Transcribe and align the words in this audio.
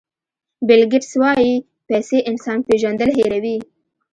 بیل 0.67 0.83
ګېټس 0.91 1.11
وایي 1.21 1.53
پیسې 1.87 2.17
انسان 2.29 2.57
پېژندل 2.67 3.09
هیروي. 3.17 3.57